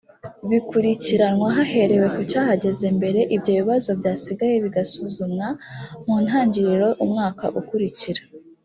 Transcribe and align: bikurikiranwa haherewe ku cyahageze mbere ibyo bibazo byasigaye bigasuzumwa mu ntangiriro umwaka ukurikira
bikurikiranwa 0.49 1.47
haherewe 1.55 2.07
ku 2.15 2.21
cyahageze 2.31 2.85
mbere 2.97 3.19
ibyo 3.35 3.51
bibazo 3.59 3.89
byasigaye 3.99 4.55
bigasuzumwa 4.63 5.47
mu 6.05 6.15
ntangiriro 6.25 6.87
umwaka 7.05 7.45
ukurikira 7.59 8.21